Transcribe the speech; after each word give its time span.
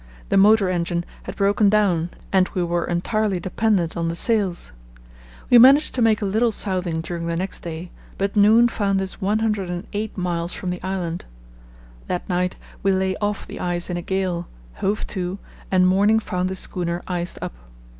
The 0.29 0.35
motor 0.37 0.67
engine 0.67 1.05
had 1.21 1.35
broken 1.35 1.69
down 1.69 2.09
and 2.33 2.49
we 2.55 2.63
were 2.63 2.85
entirely 2.85 3.39
dependent 3.39 3.95
on 3.95 4.07
the 4.07 4.15
sails. 4.15 4.71
We 5.51 5.59
managed 5.59 5.93
to 5.93 6.01
make 6.01 6.23
a 6.23 6.25
little 6.25 6.51
southing 6.51 7.01
during 7.01 7.27
the 7.27 7.35
next 7.37 7.59
day, 7.59 7.91
but 8.17 8.35
noon 8.35 8.67
found 8.67 8.99
us 9.03 9.21
108 9.21 10.17
miles 10.17 10.53
from 10.53 10.71
the 10.71 10.81
island. 10.81 11.25
That 12.07 12.27
night 12.27 12.55
we 12.81 12.91
lay 12.91 13.15
off 13.17 13.45
the 13.45 13.59
ice 13.59 13.91
in 13.91 13.95
a 13.97 14.01
gale, 14.01 14.47
hove 14.73 15.05
to, 15.13 15.37
and 15.69 15.85
morning 15.87 16.19
found 16.19 16.49
the 16.49 16.55
schooner 16.55 17.03
iced 17.07 17.37
up. 17.39 17.53